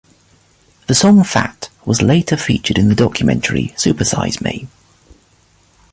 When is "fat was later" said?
1.23-2.35